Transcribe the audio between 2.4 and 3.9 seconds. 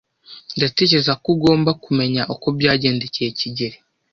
byagendekeye kigeli.